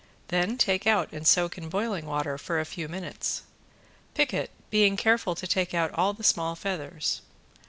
Then 0.29 0.57
take 0.57 0.87
out 0.87 1.11
and 1.11 1.27
soak 1.27 1.59
in 1.59 1.69
boiling 1.69 2.07
water 2.07 2.39
for 2.39 2.59
a 2.59 2.65
few 2.65 2.87
minutes. 2.87 3.43
Pick 4.15 4.33
it, 4.33 4.49
being 4.71 4.97
careful 4.97 5.35
to 5.35 5.45
take 5.45 5.75
out 5.75 5.91
all 5.93 6.11
the 6.13 6.23
small 6.23 6.55
feathers. 6.55 7.21